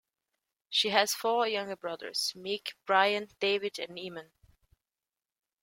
[0.71, 4.31] She has four younger brothers: Mick, Brian, David and Eamonn.